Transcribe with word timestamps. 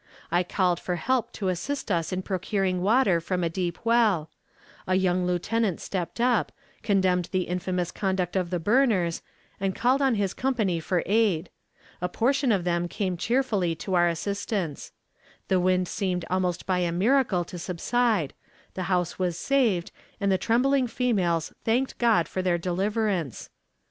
I 0.31 0.41
called 0.41 0.79
for 0.79 0.95
help 0.95 1.31
to 1.33 1.49
assist 1.49 1.91
us 1.91 2.11
in 2.11 2.23
procuring 2.23 2.81
water 2.81 3.21
from 3.21 3.43
a 3.43 3.49
deep 3.51 3.77
well; 3.85 4.31
a 4.87 4.95
young 4.95 5.27
lieutenant 5.27 5.79
stepped 5.79 6.19
up, 6.19 6.51
condemned 6.81 7.29
the 7.31 7.43
infamous 7.43 7.91
conduct 7.91 8.35
of 8.35 8.49
the 8.49 8.57
burners, 8.59 9.21
and 9.59 9.75
called 9.75 10.01
on 10.01 10.15
his 10.15 10.33
company 10.33 10.79
for 10.79 11.03
aid; 11.05 11.51
a 12.01 12.09
portion 12.09 12.51
of 12.51 12.63
them 12.63 12.87
came 12.87 13.15
cheerfully 13.15 13.75
to 13.75 13.93
our 13.93 14.07
assistance; 14.07 14.91
the 15.49 15.59
wind 15.59 15.87
seemed 15.87 16.25
almost 16.31 16.65
by 16.65 16.79
a 16.79 16.91
miracle 16.91 17.43
to 17.45 17.59
subside; 17.59 18.33
the 18.73 18.83
house 18.89 19.19
was 19.19 19.37
saved, 19.37 19.91
and 20.19 20.31
the 20.31 20.37
trembling 20.39 20.87
females 20.87 21.53
thanked 21.63 21.95
God 21.99 22.27
for 22.27 22.41
their 22.41 22.57
deliverance. 22.57 23.51